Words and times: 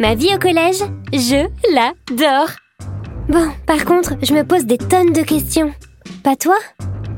Ma 0.00 0.14
vie 0.14 0.32
au 0.32 0.38
collège, 0.38 0.78
je 1.12 1.48
l'adore. 1.74 2.50
Bon, 3.28 3.50
par 3.66 3.84
contre, 3.84 4.14
je 4.22 4.32
me 4.32 4.44
pose 4.44 4.64
des 4.64 4.78
tonnes 4.78 5.12
de 5.12 5.22
questions. 5.22 5.74
Pas 6.22 6.36
toi? 6.36 6.54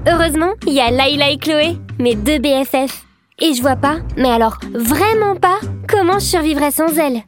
Heureusement, 0.06 0.52
il 0.66 0.72
y 0.72 0.80
a 0.80 0.90
Laila 0.90 1.28
et 1.28 1.36
Chloé, 1.36 1.76
mes 1.98 2.14
deux 2.14 2.38
BFF. 2.38 3.04
Et 3.38 3.52
je 3.52 3.60
vois 3.60 3.76
pas, 3.76 3.96
mais 4.16 4.30
alors 4.30 4.58
vraiment 4.72 5.36
pas, 5.36 5.58
comment 5.86 6.18
je 6.18 6.24
survivrais 6.24 6.70
sans 6.70 6.96
elles? 6.96 7.22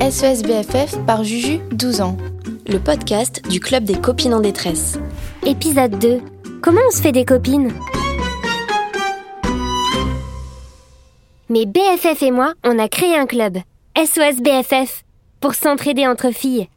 SES 0.00 0.44
BFF 0.44 0.96
par 1.06 1.24
Juju, 1.24 1.58
12 1.72 2.00
ans. 2.00 2.16
Le 2.68 2.78
podcast 2.78 3.42
du 3.48 3.58
Club 3.58 3.82
des 3.82 3.96
copines 3.96 4.34
en 4.34 4.40
détresse. 4.40 4.96
Épisode 5.44 5.98
2. 5.98 6.20
Comment 6.62 6.82
on 6.86 6.92
se 6.92 7.02
fait 7.02 7.10
des 7.10 7.24
copines? 7.24 7.72
Mes 11.48 11.66
BFF 11.66 12.22
et 12.22 12.30
moi, 12.30 12.54
on 12.62 12.78
a 12.78 12.88
créé 12.88 13.16
un 13.16 13.26
club, 13.26 13.58
SOS 13.96 14.40
BFF, 14.40 15.04
pour 15.40 15.54
s'entraider 15.54 16.06
entre 16.06 16.30
filles. 16.30 16.68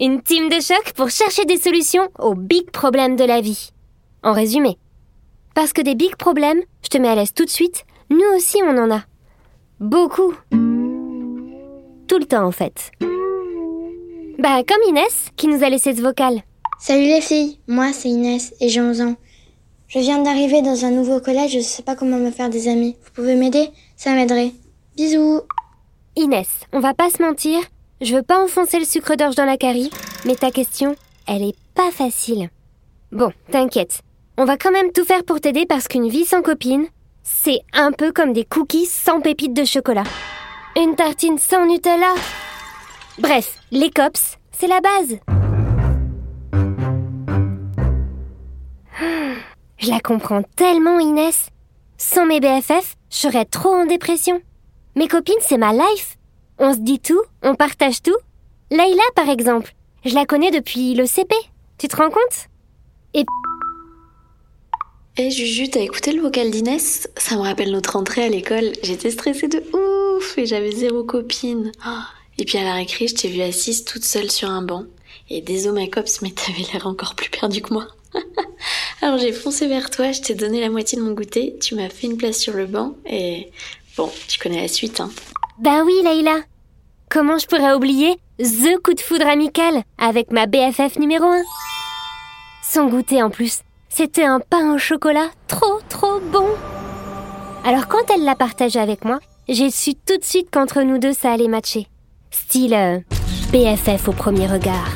Une 0.00 0.22
team 0.22 0.48
de 0.48 0.60
choc 0.62 0.94
pour 0.96 1.10
chercher 1.10 1.44
des 1.44 1.58
solutions 1.58 2.08
aux 2.18 2.34
big 2.34 2.70
problèmes 2.70 3.16
de 3.16 3.24
la 3.24 3.42
vie. 3.42 3.70
En 4.22 4.32
résumé. 4.32 4.78
Parce 5.54 5.74
que 5.74 5.82
des 5.82 5.94
big 5.94 6.16
problèmes, 6.16 6.62
je 6.82 6.88
te 6.88 6.96
mets 6.96 7.08
à 7.08 7.16
l'aise 7.16 7.34
tout 7.34 7.44
de 7.44 7.50
suite, 7.50 7.84
nous 8.08 8.24
aussi 8.34 8.56
on 8.64 8.78
en 8.78 8.90
a. 8.90 9.02
Beaucoup. 9.78 10.32
Tout 12.08 12.18
le 12.18 12.24
temps 12.26 12.46
en 12.46 12.50
fait. 12.50 12.92
Bah 14.38 14.62
comme 14.66 14.88
Inès 14.88 15.28
qui 15.36 15.48
nous 15.48 15.62
a 15.62 15.68
laissé 15.68 15.94
ce 15.94 16.00
vocal. 16.00 16.42
Salut 16.80 17.04
les 17.04 17.20
filles, 17.20 17.58
moi 17.68 17.92
c'est 17.92 18.08
Inès 18.08 18.54
et 18.60 18.70
j'ai 18.70 18.80
11 18.80 19.02
ans. 19.02 19.16
Je 19.86 19.98
viens 19.98 20.22
d'arriver 20.22 20.62
dans 20.62 20.86
un 20.86 20.90
nouveau 20.92 21.20
collège, 21.20 21.52
je 21.52 21.60
sais 21.60 21.82
pas 21.82 21.94
comment 21.94 22.16
me 22.16 22.30
faire 22.30 22.48
des 22.48 22.68
amis. 22.68 22.96
Vous 23.04 23.10
pouvez 23.12 23.34
m'aider? 23.34 23.68
Ça 23.96 24.14
m'aiderait. 24.14 24.52
Bisous. 24.96 25.42
Inès, 26.16 26.48
on 26.72 26.78
va 26.78 26.94
pas 26.94 27.10
se 27.10 27.20
mentir, 27.20 27.58
je 28.00 28.14
veux 28.14 28.22
pas 28.22 28.40
enfoncer 28.42 28.78
le 28.78 28.84
sucre 28.84 29.16
d'orge 29.16 29.34
dans 29.34 29.44
la 29.44 29.56
carie, 29.56 29.90
mais 30.24 30.36
ta 30.36 30.52
question, 30.52 30.94
elle 31.26 31.42
est 31.42 31.56
pas 31.74 31.90
facile. 31.90 32.50
Bon, 33.10 33.32
t'inquiète, 33.50 34.00
on 34.38 34.44
va 34.44 34.56
quand 34.56 34.70
même 34.70 34.92
tout 34.92 35.04
faire 35.04 35.24
pour 35.24 35.40
t'aider 35.40 35.66
parce 35.66 35.88
qu'une 35.88 36.08
vie 36.08 36.24
sans 36.24 36.40
copine, 36.40 36.86
c'est 37.24 37.62
un 37.72 37.90
peu 37.90 38.12
comme 38.12 38.32
des 38.32 38.44
cookies 38.44 38.86
sans 38.86 39.20
pépites 39.20 39.54
de 39.54 39.64
chocolat. 39.64 40.04
Une 40.76 40.94
tartine 40.94 41.38
sans 41.38 41.66
Nutella. 41.66 42.14
Bref, 43.18 43.58
les 43.72 43.90
cops, 43.90 44.38
c'est 44.52 44.68
la 44.68 44.80
base. 44.80 45.18
Je 49.78 49.90
la 49.90 49.98
comprends 49.98 50.42
tellement, 50.54 51.00
Inès. 51.00 51.48
Sans 51.98 52.24
mes 52.24 52.38
BFF, 52.38 52.94
je 53.10 53.16
serais 53.16 53.44
trop 53.44 53.74
en 53.74 53.86
dépression. 53.86 54.40
Mes 54.96 55.08
copines, 55.08 55.34
c'est 55.40 55.58
ma 55.58 55.72
life. 55.72 56.18
On 56.58 56.72
se 56.72 56.78
dit 56.78 57.00
tout, 57.00 57.20
on 57.42 57.56
partage 57.56 58.00
tout. 58.00 58.16
Layla, 58.70 59.02
par 59.16 59.28
exemple, 59.28 59.74
je 60.04 60.14
la 60.14 60.24
connais 60.24 60.52
depuis 60.52 60.94
le 60.94 61.04
CP. 61.04 61.34
Tu 61.78 61.88
te 61.88 61.96
rends 61.96 62.10
compte? 62.10 62.48
Et 63.12 63.24
Eh 65.16 65.30
Juju, 65.32 65.68
t'as 65.68 65.80
écouté 65.80 66.12
le 66.12 66.22
vocal 66.22 66.48
d'Inès? 66.52 67.08
Ça 67.16 67.34
me 67.34 67.40
rappelle 67.40 67.72
notre 67.72 67.94
rentrée 67.94 68.22
à 68.22 68.28
l'école. 68.28 68.70
J'étais 68.84 69.10
stressée 69.10 69.48
de 69.48 69.64
ouf 69.76 70.38
et 70.38 70.46
j'avais 70.46 70.70
zéro 70.70 71.02
copine. 71.02 71.72
Oh. 71.84 71.90
Et 72.38 72.44
puis 72.44 72.58
à 72.58 72.62
la 72.62 72.74
récré, 72.74 73.08
je 73.08 73.16
t'ai 73.16 73.28
vue 73.28 73.42
assise 73.42 73.84
toute 73.84 74.04
seule 74.04 74.30
sur 74.30 74.48
un 74.48 74.62
banc. 74.62 74.84
Et 75.28 75.40
désolé 75.40 75.86
ma 75.86 75.90
cops, 75.90 76.22
mais 76.22 76.30
t'avais 76.30 76.72
l'air 76.72 76.86
encore 76.86 77.16
plus 77.16 77.30
perdu 77.30 77.62
que 77.62 77.72
moi. 77.72 77.88
Alors 79.02 79.18
j'ai 79.18 79.32
foncé 79.32 79.66
vers 79.66 79.90
toi, 79.90 80.12
je 80.12 80.20
t'ai 80.20 80.34
donné 80.34 80.60
la 80.60 80.70
moitié 80.70 80.96
de 80.96 81.02
mon 81.02 81.12
goûter, 81.12 81.56
tu 81.60 81.74
m'as 81.74 81.88
fait 81.88 82.06
une 82.06 82.16
place 82.16 82.38
sur 82.38 82.54
le 82.54 82.66
banc 82.66 82.94
et 83.06 83.50
bon, 83.96 84.10
tu 84.28 84.38
connais 84.38 84.62
la 84.62 84.68
suite, 84.68 85.00
hein. 85.00 85.10
Ben 85.58 85.82
oui, 85.84 85.94
Layla. 86.02 86.40
Comment 87.10 87.38
je 87.38 87.46
pourrais 87.46 87.74
oublier 87.74 88.16
The 88.38 88.82
coup 88.82 88.94
de 88.94 89.00
foudre 89.00 89.26
amical 89.28 89.82
avec 89.98 90.32
ma 90.32 90.46
BFF 90.46 90.98
numéro 90.98 91.26
1 91.26 91.42
Son 92.62 92.86
goûter 92.86 93.22
en 93.22 93.30
plus, 93.30 93.60
c'était 93.88 94.24
un 94.24 94.40
pain 94.40 94.74
au 94.74 94.78
chocolat 94.78 95.28
trop 95.46 95.78
trop 95.88 96.18
bon. 96.18 96.48
Alors 97.64 97.86
quand 97.86 98.10
elle 98.12 98.24
l'a 98.24 98.34
partagé 98.34 98.80
avec 98.80 99.04
moi, 99.04 99.20
j'ai 99.48 99.70
su 99.70 99.94
tout 99.94 100.16
de 100.16 100.24
suite 100.24 100.48
qu'entre 100.50 100.82
nous 100.82 100.98
deux 100.98 101.12
ça 101.12 101.32
allait 101.32 101.46
matcher. 101.48 101.86
Style 102.32 102.74
euh, 102.74 102.98
BFF 103.52 104.08
au 104.08 104.12
premier 104.12 104.48
regard. 104.48 104.90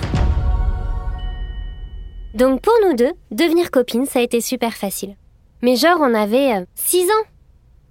Donc 2.35 2.61
pour 2.61 2.75
nous 2.85 2.95
deux, 2.95 3.13
devenir 3.31 3.71
copines, 3.71 4.07
ça 4.07 4.19
a 4.19 4.23
été 4.23 4.41
super 4.41 4.75
facile. 4.75 5.15
Mais 5.63 5.77
genre, 5.77 5.99
on 6.01 6.15
avait 6.15 6.67
6 6.75 7.05
ans. 7.05 7.25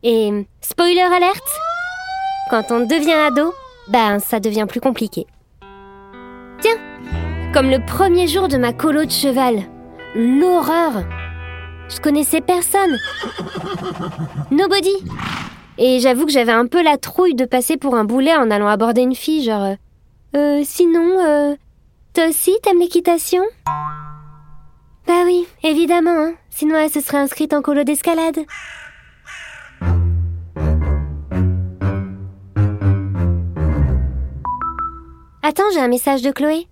Et 0.10 0.32
spoiler 0.62 1.02
alerte, 1.02 1.52
quand 2.50 2.72
on 2.72 2.80
devient 2.80 3.12
ado, 3.28 3.54
ben 3.90 4.20
ça 4.20 4.40
devient 4.40 4.66
plus 4.66 4.80
compliqué. 4.80 5.28
Tiens, 6.62 6.78
comme 7.54 7.70
le 7.70 7.86
premier 7.86 8.26
jour 8.26 8.48
de 8.48 8.56
ma 8.56 8.72
colo 8.72 9.04
de 9.04 9.12
cheval, 9.12 9.64
l'horreur. 10.16 11.04
Je 11.90 12.00
connaissais 12.00 12.40
personne. 12.40 12.98
Nobody. 14.50 14.96
Et 15.78 16.00
j'avoue 16.00 16.26
que 16.26 16.32
j'avais 16.32 16.54
un 16.54 16.68
peu 16.68 16.82
la 16.82 16.96
trouille 16.96 17.36
de 17.36 17.44
passer 17.44 17.76
pour 17.76 17.94
un 17.96 18.06
boulet 18.06 18.34
en 18.34 18.50
allant 18.50 18.70
aborder 18.70 19.02
une 19.02 19.14
fille, 19.14 19.44
genre... 19.44 19.66
Euh, 19.66 19.76
euh 20.38 20.62
sinon, 20.64 21.20
euh, 21.20 21.54
toi 22.14 22.30
aussi 22.30 22.56
t'aimes 22.64 22.80
l'équitation? 22.80 23.44
Bah 25.06 25.24
oui, 25.26 25.46
évidemment, 25.64 26.18
hein. 26.18 26.34
sinon 26.50 26.78
elle 26.78 26.92
se 26.92 27.02
serait 27.02 27.18
inscrite 27.18 27.54
en 27.54 27.62
colo 27.62 27.84
d'escalade. 27.84 28.46
Attends, 35.50 35.72
j'ai 35.74 35.80
un 35.80 35.88
message 35.88 36.22
de 36.24 36.32
Chloé. 36.32 36.68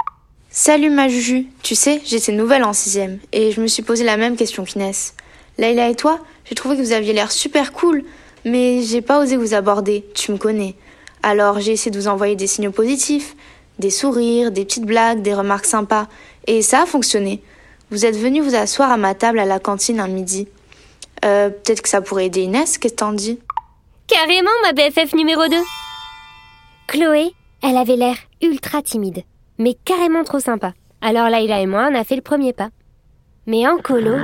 Salut 0.49 0.89
ma 0.89 1.07
Juju, 1.07 1.47
tu 1.63 1.75
sais, 1.75 2.01
j'étais 2.03 2.33
nouvelle 2.33 2.65
en 2.65 2.73
sixième 2.73 3.19
et 3.31 3.53
je 3.53 3.61
me 3.61 3.67
suis 3.67 3.83
posé 3.83 4.03
la 4.03 4.17
même 4.17 4.35
question 4.35 4.65
qu'Inès. 4.65 5.13
Layla 5.57 5.87
et 5.87 5.95
toi, 5.95 6.19
j'ai 6.43 6.55
trouvé 6.55 6.75
que 6.75 6.81
vous 6.81 6.91
aviez 6.91 7.13
l'air 7.13 7.31
super 7.31 7.71
cool, 7.71 8.03
mais 8.43 8.81
j'ai 8.81 8.99
pas 8.99 9.21
osé 9.21 9.37
vous 9.37 9.53
aborder, 9.53 10.05
tu 10.13 10.33
me 10.33 10.37
connais. 10.37 10.75
Alors 11.23 11.61
j'ai 11.61 11.71
essayé 11.71 11.89
de 11.89 11.97
vous 11.97 12.09
envoyer 12.09 12.35
des 12.35 12.47
signaux 12.47 12.73
positifs, 12.73 13.37
des 13.79 13.89
sourires, 13.89 14.51
des 14.51 14.65
petites 14.65 14.85
blagues, 14.85 15.21
des 15.21 15.33
remarques 15.33 15.67
sympas, 15.67 16.09
et 16.45 16.61
ça 16.61 16.81
a 16.81 16.85
fonctionné. 16.85 17.41
Vous 17.91 18.05
êtes 18.05 18.17
venu 18.17 18.41
vous 18.41 18.55
asseoir 18.55 18.91
à 18.91 18.97
ma 18.97 19.15
table 19.15 19.39
à 19.39 19.45
la 19.45 19.59
cantine 19.59 20.01
un 20.01 20.09
midi. 20.09 20.49
Euh, 21.23 21.49
peut-être 21.49 21.81
que 21.81 21.87
ça 21.87 22.01
pourrait 22.01 22.25
aider 22.25 22.41
Inès, 22.41 22.77
qu'est-ce 22.77 22.93
que 22.93 22.99
t'en 22.99 23.13
dis? 23.13 23.39
Carrément, 24.07 24.51
ma 24.63 24.73
BFF 24.73 25.13
numéro 25.13 25.47
2 25.47 25.55
Chloé, 26.87 27.33
elle 27.63 27.77
avait 27.77 27.95
l'air 27.95 28.15
ultra 28.41 28.81
timide, 28.81 29.23
mais 29.57 29.75
carrément 29.85 30.23
trop 30.23 30.39
sympa. 30.39 30.73
Alors 31.01 31.29
Laila 31.29 31.61
et 31.61 31.67
moi, 31.67 31.89
on 31.91 31.95
a 31.95 32.03
fait 32.03 32.15
le 32.15 32.21
premier 32.21 32.53
pas. 32.53 32.69
Mais 33.47 33.67
en 33.67 33.77
colo, 33.77 34.15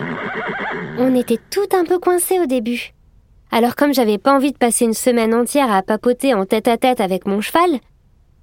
on 0.98 1.16
était 1.16 1.40
tout 1.50 1.68
un 1.74 1.86
peu 1.86 2.00
coincés 2.00 2.40
au 2.40 2.46
début. 2.46 2.94
Alors 3.52 3.76
comme 3.76 3.94
j'avais 3.94 4.18
pas 4.18 4.34
envie 4.34 4.52
de 4.52 4.58
passer 4.58 4.86
une 4.86 4.94
semaine 4.94 5.34
entière 5.34 5.72
à 5.72 5.84
papoter 5.84 6.34
en 6.34 6.46
tête 6.46 6.68
à 6.68 6.78
tête 6.78 7.02
avec 7.02 7.26
mon 7.26 7.42
cheval, 7.42 7.80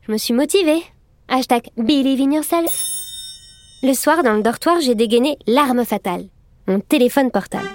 je 0.07 0.13
me 0.13 0.19
suis 0.19 0.35
motivée. 0.35 0.83
Hashtag 1.29 1.69
believe 1.77 2.21
in 2.21 2.33
yourself. 2.33 2.85
Le 3.83 3.93
soir, 3.93 4.23
dans 4.23 4.35
le 4.35 4.43
dortoir, 4.43 4.81
j'ai 4.81 4.95
dégainé 4.95 5.37
l'arme 5.47 5.85
fatale, 5.85 6.25
mon 6.67 6.81
téléphone 6.81 7.31
portable. 7.31 7.69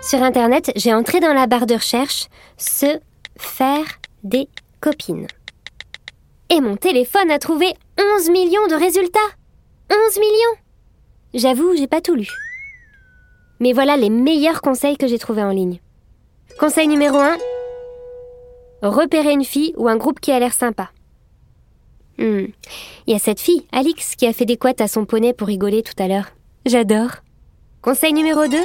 Sur 0.00 0.22
Internet, 0.22 0.70
j'ai 0.76 0.94
entré 0.94 1.20
dans 1.20 1.32
la 1.32 1.46
barre 1.46 1.66
de 1.66 1.74
recherche 1.74 2.28
se 2.56 2.98
faire 3.36 3.84
des 4.22 4.48
Et 6.50 6.60
mon 6.60 6.76
téléphone 6.76 7.30
a 7.30 7.38
trouvé 7.38 7.72
11 7.98 8.30
millions 8.30 8.66
de 8.68 8.74
résultats. 8.74 9.18
11 9.90 10.18
millions 10.18 10.60
J'avoue, 11.34 11.74
j'ai 11.76 11.86
pas 11.86 12.00
tout 12.00 12.14
lu. 12.14 12.28
Mais 13.60 13.72
voilà 13.72 13.96
les 13.96 14.10
meilleurs 14.10 14.60
conseils 14.60 14.96
que 14.96 15.06
j'ai 15.06 15.18
trouvés 15.18 15.42
en 15.42 15.50
ligne. 15.50 15.80
Conseil 16.58 16.86
numéro 16.86 17.18
1. 17.18 17.36
Repérer 18.82 19.32
une 19.32 19.44
fille 19.44 19.72
ou 19.76 19.88
un 19.88 19.96
groupe 19.96 20.20
qui 20.20 20.32
a 20.32 20.38
l'air 20.38 20.52
sympa. 20.52 20.90
Hmm. 22.18 22.46
Il 23.06 23.12
y 23.12 23.14
a 23.14 23.18
cette 23.18 23.40
fille, 23.40 23.66
Alix, 23.72 24.14
qui 24.14 24.26
a 24.26 24.32
fait 24.32 24.44
des 24.44 24.56
couettes 24.56 24.80
à 24.80 24.88
son 24.88 25.04
poney 25.04 25.32
pour 25.32 25.48
rigoler 25.48 25.82
tout 25.82 26.00
à 26.00 26.06
l'heure. 26.06 26.26
J'adore. 26.66 27.10
Conseil 27.82 28.12
numéro 28.12 28.46
2 28.46 28.56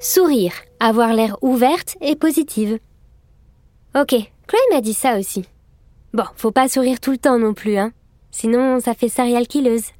Sourire, 0.00 0.54
avoir 0.80 1.12
l'air 1.12 1.36
ouverte 1.42 1.96
et 2.00 2.16
positive. 2.16 2.78
Ok, 3.94 4.14
Chloé 4.50 4.60
m'a 4.72 4.80
dit 4.80 4.94
ça 4.94 5.16
aussi. 5.16 5.44
Bon, 6.12 6.24
faut 6.34 6.50
pas 6.50 6.68
sourire 6.68 6.98
tout 6.98 7.12
le 7.12 7.18
temps 7.18 7.38
non 7.38 7.54
plus, 7.54 7.76
hein. 7.76 7.92
Sinon, 8.32 8.80
ça 8.80 8.94
fait 8.94 9.08
serial 9.08 9.46
killeuse. 9.46 9.92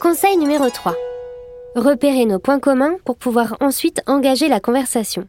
Conseil 0.00 0.38
numéro 0.38 0.70
3. 0.70 0.94
Repérer 1.74 2.24
nos 2.24 2.38
points 2.38 2.58
communs 2.58 2.96
pour 3.04 3.18
pouvoir 3.18 3.58
ensuite 3.60 4.00
engager 4.06 4.48
la 4.48 4.60
conversation. 4.60 5.28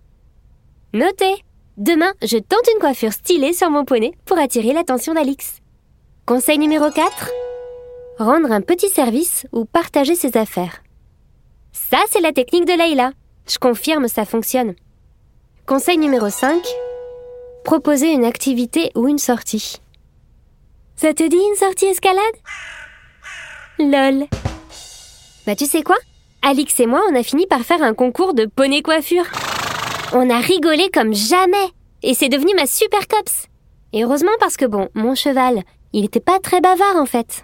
Notez 0.94 1.44
Demain, 1.76 2.14
je 2.22 2.38
tente 2.38 2.70
une 2.74 2.80
coiffure 2.80 3.12
stylée 3.12 3.52
sur 3.52 3.70
mon 3.70 3.84
poney 3.84 4.14
pour 4.24 4.38
attirer 4.38 4.72
l'attention 4.72 5.14
d'Alix. 5.14 5.58
Conseil 6.26 6.58
numéro 6.58 6.90
4. 6.90 7.30
Rendre 8.18 8.54
un 8.54 8.62
petit 8.62 8.88
service 8.88 9.46
ou 9.52 9.66
partager 9.66 10.16
ses 10.16 10.38
affaires. 10.38 10.84
Ça, 11.74 11.98
c'est 12.10 12.22
la 12.22 12.32
technique 12.32 12.66
de 12.66 12.78
Leïla. 12.78 13.12
Je 13.46 13.58
confirme, 13.58 14.08
ça 14.08 14.24
fonctionne. 14.24 14.74
Conseil 15.66 15.98
numéro 15.98 16.30
5. 16.30 16.66
Proposer 17.68 18.14
une 18.14 18.24
activité 18.24 18.92
ou 18.96 19.10
une 19.10 19.18
sortie. 19.18 19.82
Ça 20.96 21.14
te 21.14 21.28
dit 21.28 21.36
une 21.36 21.58
sortie 21.58 21.88
escalade? 21.88 22.24
Lol. 23.78 24.26
Bah 25.46 25.54
tu 25.54 25.66
sais 25.66 25.84
quoi? 25.84 25.98
Alix 26.42 26.80
et 26.80 26.86
moi, 26.86 27.02
on 27.12 27.16
a 27.16 27.24
fini 27.24 27.46
par 27.46 27.60
faire 27.64 27.84
un 27.84 27.94
concours 27.94 28.34
de 28.34 28.46
poney 28.46 28.82
coiffure. 28.82 29.26
On 30.14 30.30
a 30.30 30.40
rigolé 30.40 30.90
comme 30.94 31.14
jamais 31.14 31.68
et 32.04 32.14
c'est 32.14 32.30
devenu 32.30 32.54
ma 32.56 32.68
super 32.68 33.06
cops. 33.06 33.48
Et 33.92 34.06
heureusement 34.06 34.32
parce 34.40 34.56
que 34.56 34.66
bon, 34.66 34.88
mon 34.94 35.14
cheval, 35.14 35.62
il 35.92 36.06
était 36.06 36.22
pas 36.22 36.40
très 36.40 36.62
bavard 36.62 36.96
en 36.96 37.06
fait. 37.06 37.44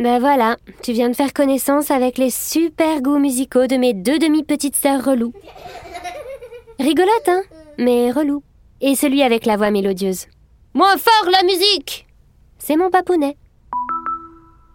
Ben 0.00 0.18
voilà, 0.18 0.56
tu 0.82 0.92
viens 0.92 1.10
de 1.10 1.14
faire 1.14 1.34
connaissance 1.34 1.90
avec 1.90 2.16
les 2.16 2.30
super 2.30 3.02
goûts 3.02 3.18
musicaux 3.18 3.66
de 3.66 3.76
mes 3.76 3.92
deux 3.92 4.18
demi-petites 4.18 4.76
sœurs 4.76 5.04
reloues. 5.04 5.34
Rigolote, 6.78 7.28
hein 7.28 7.42
Mais 7.76 8.10
relou. 8.10 8.42
Et 8.80 8.94
celui 8.94 9.22
avec 9.22 9.44
la 9.44 9.58
voix 9.58 9.70
mélodieuse. 9.70 10.24
Moins 10.72 10.96
fort 10.96 11.30
la 11.30 11.42
musique 11.42 12.06
C'est 12.58 12.76
mon 12.76 12.88
papounet. 12.88 13.36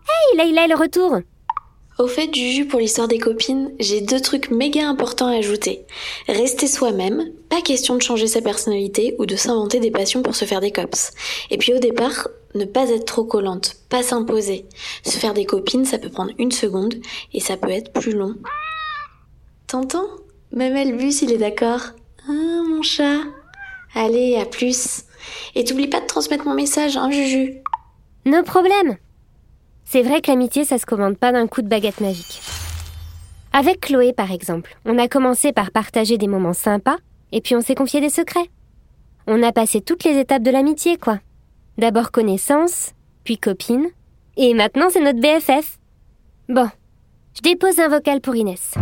Hey, 0.07 0.37
Leïla 0.37 0.67
le 0.67 0.75
retour 0.75 1.17
Au 1.97 2.07
fait, 2.07 2.31
Juju, 2.31 2.67
pour 2.67 2.79
l'histoire 2.79 3.07
des 3.07 3.17
copines, 3.17 3.71
j'ai 3.79 4.01
deux 4.01 4.21
trucs 4.21 4.51
méga 4.51 4.87
importants 4.87 5.29
à 5.29 5.37
ajouter. 5.37 5.87
Rester 6.27 6.67
soi-même, 6.67 7.31
pas 7.49 7.61
question 7.61 7.95
de 7.95 8.03
changer 8.03 8.27
sa 8.27 8.41
personnalité 8.41 9.15
ou 9.17 9.25
de 9.25 9.35
s'inventer 9.35 9.79
des 9.79 9.89
passions 9.89 10.21
pour 10.21 10.35
se 10.35 10.45
faire 10.45 10.61
des 10.61 10.71
cops. 10.71 11.13
Et 11.49 11.57
puis 11.57 11.73
au 11.73 11.79
départ, 11.79 12.27
ne 12.55 12.65
pas 12.65 12.89
être 12.89 13.05
trop 13.05 13.25
collante, 13.25 13.75
pas 13.89 14.03
s'imposer. 14.03 14.65
Se 15.03 15.17
faire 15.17 15.33
des 15.33 15.45
copines, 15.45 15.85
ça 15.85 15.99
peut 15.99 16.09
prendre 16.09 16.31
une 16.39 16.51
seconde 16.51 16.95
et 17.33 17.39
ça 17.39 17.57
peut 17.57 17.69
être 17.69 17.93
plus 17.93 18.13
long. 18.13 18.35
T'entends? 19.67 20.07
Même 20.51 20.75
Elbus, 20.75 21.21
il 21.21 21.31
est 21.31 21.37
d'accord. 21.37 21.81
Ah, 22.27 22.61
mon 22.67 22.81
chat. 22.81 23.21
Allez, 23.93 24.37
à 24.37 24.45
plus. 24.45 25.03
Et 25.53 25.63
t'oublies 25.63 25.87
pas 25.87 26.01
de 26.01 26.05
transmettre 26.05 26.45
mon 26.45 26.53
message, 26.53 26.97
hein, 26.97 27.11
Juju? 27.11 27.61
No 28.25 28.41
problème 28.43 28.97
C'est 29.83 30.01
vrai 30.01 30.21
que 30.21 30.31
l'amitié, 30.31 30.65
ça 30.65 30.77
se 30.77 30.85
commande 30.85 31.17
pas 31.17 31.31
d'un 31.31 31.47
coup 31.47 31.61
de 31.61 31.67
baguette 31.67 32.01
magique. 32.01 32.41
Avec 33.53 33.81
Chloé, 33.81 34.13
par 34.13 34.31
exemple, 34.31 34.75
on 34.85 34.97
a 34.97 35.07
commencé 35.07 35.53
par 35.53 35.71
partager 35.71 36.17
des 36.17 36.27
moments 36.27 36.53
sympas, 36.53 36.97
et 37.31 37.41
puis 37.41 37.55
on 37.55 37.61
s'est 37.61 37.75
confié 37.75 38.01
des 38.01 38.09
secrets. 38.09 38.49
On 39.27 39.41
a 39.41 39.51
passé 39.51 39.81
toutes 39.81 40.03
les 40.03 40.19
étapes 40.19 40.43
de 40.43 40.51
l'amitié, 40.51 40.97
quoi. 40.97 41.19
D'abord 41.77 42.11
connaissance, 42.11 42.93
puis 43.25 43.37
copine, 43.37 43.87
et 44.37 44.53
maintenant 44.53 44.87
c'est 44.89 45.03
notre 45.03 45.19
BFF. 45.19 45.77
Bon, 46.47 46.69
je 47.35 47.41
dépose 47.41 47.79
un 47.79 47.89
vocal 47.89 48.21
pour 48.21 48.33
Inès. 48.33 48.75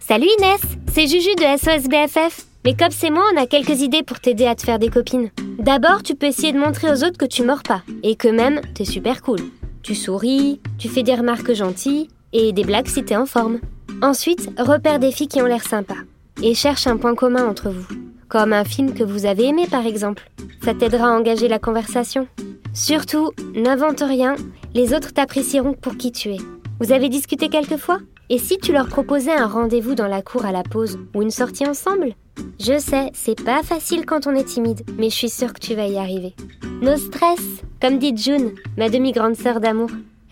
Salut 0.00 0.26
Inès, 0.38 0.60
c'est 0.92 1.06
Juju 1.06 1.36
de 1.36 1.56
SOS 1.56 1.88
BFF. 1.88 2.46
Mais 2.64 2.74
comme 2.74 2.90
c'est 2.90 3.10
moi, 3.10 3.22
on 3.32 3.40
a 3.40 3.46
quelques 3.46 3.80
idées 3.80 4.02
pour 4.02 4.18
t'aider 4.18 4.46
à 4.46 4.56
te 4.56 4.62
faire 4.62 4.80
des 4.80 4.90
copines. 4.90 5.30
D'abord, 5.60 6.02
tu 6.02 6.16
peux 6.16 6.26
essayer 6.26 6.52
de 6.52 6.58
montrer 6.58 6.90
aux 6.90 7.04
autres 7.04 7.16
que 7.16 7.24
tu 7.24 7.44
mords 7.44 7.62
pas, 7.62 7.82
et 8.02 8.16
que 8.16 8.28
même, 8.28 8.60
t'es 8.74 8.84
super 8.84 9.22
cool. 9.22 9.38
Tu 9.82 9.94
souris, 9.94 10.60
tu 10.76 10.88
fais 10.88 11.04
des 11.04 11.14
remarques 11.14 11.54
gentilles, 11.54 12.08
et 12.32 12.52
des 12.52 12.64
blagues 12.64 12.88
si 12.88 13.04
t'es 13.04 13.16
en 13.16 13.26
forme. 13.26 13.60
Ensuite, 14.02 14.50
repère 14.58 14.98
des 14.98 15.12
filles 15.12 15.28
qui 15.28 15.40
ont 15.40 15.46
l'air 15.46 15.62
sympas, 15.62 16.02
et 16.42 16.54
cherche 16.54 16.88
un 16.88 16.96
point 16.96 17.14
commun 17.14 17.46
entre 17.48 17.70
vous. 17.70 18.09
Comme 18.30 18.52
un 18.52 18.62
film 18.62 18.94
que 18.94 19.02
vous 19.02 19.26
avez 19.26 19.46
aimé 19.46 19.66
par 19.68 19.86
exemple. 19.86 20.30
Ça 20.64 20.72
t'aidera 20.72 21.08
à 21.08 21.18
engager 21.18 21.48
la 21.48 21.58
conversation. 21.58 22.28
Surtout, 22.72 23.32
n'invente 23.56 24.04
rien, 24.06 24.36
les 24.72 24.94
autres 24.94 25.12
t'apprécieront 25.12 25.72
pour 25.72 25.96
qui 25.96 26.12
tu 26.12 26.30
es. 26.30 26.38
Vous 26.78 26.92
avez 26.92 27.08
discuté 27.08 27.48
quelquefois 27.48 27.98
Et 28.28 28.38
si 28.38 28.58
tu 28.58 28.72
leur 28.72 28.86
proposais 28.86 29.32
un 29.32 29.48
rendez-vous 29.48 29.96
dans 29.96 30.06
la 30.06 30.22
cour 30.22 30.44
à 30.44 30.52
la 30.52 30.62
pause 30.62 31.00
ou 31.12 31.22
une 31.22 31.32
sortie 31.32 31.66
ensemble? 31.66 32.14
Je 32.60 32.78
sais, 32.78 33.10
c'est 33.14 33.42
pas 33.42 33.64
facile 33.64 34.06
quand 34.06 34.28
on 34.28 34.36
est 34.36 34.44
timide, 34.44 34.82
mais 34.96 35.10
je 35.10 35.16
suis 35.16 35.28
sûre 35.28 35.52
que 35.52 35.58
tu 35.60 35.74
vas 35.74 35.88
y 35.88 35.98
arriver. 35.98 36.34
No 36.82 36.96
stress, 36.96 37.40
comme 37.82 37.98
dit 37.98 38.16
June, 38.16 38.52
ma 38.78 38.88
demi-grande 38.88 39.34
sœur 39.34 39.58
d'amour. 39.58 39.90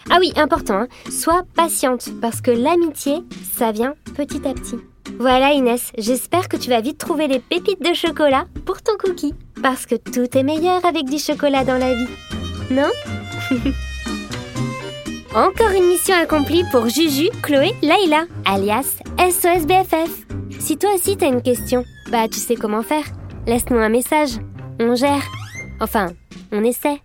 Ah 0.08 0.18
oui, 0.20 0.32
important, 0.36 0.82
hein, 0.82 0.88
sois 1.10 1.42
patiente, 1.56 2.10
parce 2.20 2.40
que 2.40 2.52
l'amitié, 2.52 3.24
ça 3.56 3.72
vient 3.72 3.94
petit 4.14 4.46
à 4.46 4.54
petit. 4.54 4.76
Voilà 5.18 5.50
Inès, 5.50 5.90
j'espère 5.98 6.48
que 6.48 6.56
tu 6.56 6.70
vas 6.70 6.80
vite 6.80 6.98
trouver 6.98 7.26
les 7.26 7.40
pépites 7.40 7.82
de 7.82 7.92
chocolat 7.92 8.46
pour 8.64 8.80
ton 8.82 8.92
cookie. 8.96 9.34
Parce 9.60 9.84
que 9.84 9.96
tout 9.96 10.38
est 10.38 10.44
meilleur 10.44 10.84
avec 10.86 11.06
du 11.06 11.18
chocolat 11.18 11.64
dans 11.64 11.76
la 11.76 11.92
vie. 11.92 12.06
Non? 12.70 12.88
Encore 15.34 15.70
une 15.76 15.88
mission 15.88 16.14
accomplie 16.14 16.62
pour 16.70 16.88
Juju, 16.88 17.30
Chloé, 17.42 17.72
Laïla, 17.82 18.26
alias 18.44 18.98
SOS 19.18 19.66
BFF. 19.66 20.24
Si 20.60 20.78
toi 20.78 20.90
aussi 20.94 21.16
t'as 21.16 21.26
une 21.28 21.42
question, 21.42 21.84
bah 22.12 22.28
tu 22.28 22.38
sais 22.38 22.54
comment 22.54 22.82
faire. 22.82 23.04
Laisse-nous 23.48 23.78
un 23.78 23.88
message. 23.88 24.38
On 24.78 24.94
gère. 24.94 25.24
Enfin, 25.80 26.12
on 26.52 26.62
essaie. 26.62 27.00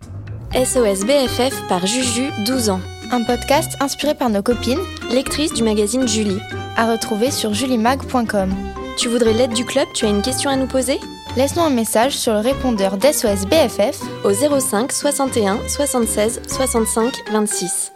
SOS 0.52 1.04
BFF 1.04 1.66
par 1.68 1.84
Juju, 1.84 2.30
12 2.46 2.70
ans. 2.70 2.80
Un 3.10 3.24
podcast 3.24 3.72
inspiré 3.80 4.14
par 4.14 4.30
nos 4.30 4.42
copines, 4.42 4.78
lectrice 5.10 5.52
du 5.52 5.64
magazine 5.64 6.06
Julie. 6.06 6.40
À 6.76 6.90
retrouver 6.90 7.30
sur 7.30 7.54
julimag.com. 7.54 8.50
Tu 8.96 9.08
voudrais 9.08 9.32
l'aide 9.32 9.52
du 9.52 9.64
club 9.64 9.86
Tu 9.94 10.06
as 10.06 10.08
une 10.08 10.22
question 10.22 10.50
à 10.50 10.56
nous 10.56 10.66
poser? 10.66 10.98
Laisse-nous 11.36 11.62
un 11.62 11.70
message 11.70 12.16
sur 12.16 12.32
le 12.32 12.40
répondeur 12.40 12.96
d'SOS 12.96 13.46
BFF 13.46 14.00
au 14.24 14.32
05 14.32 14.92
61 14.92 15.58
76 15.68 16.40
65 16.48 17.12
26. 17.32 17.92